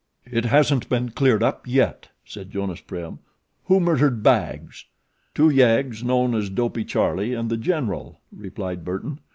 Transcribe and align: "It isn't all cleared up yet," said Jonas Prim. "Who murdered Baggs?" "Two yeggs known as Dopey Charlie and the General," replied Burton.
"It 0.25 0.51
isn't 0.51 0.91
all 0.91 1.09
cleared 1.09 1.43
up 1.43 1.67
yet," 1.67 2.09
said 2.25 2.49
Jonas 2.49 2.81
Prim. 2.81 3.19
"Who 3.65 3.79
murdered 3.79 4.23
Baggs?" 4.23 4.85
"Two 5.35 5.51
yeggs 5.51 6.03
known 6.03 6.33
as 6.33 6.49
Dopey 6.49 6.85
Charlie 6.85 7.35
and 7.35 7.51
the 7.51 7.57
General," 7.71 8.19
replied 8.35 8.83
Burton. 8.83 9.19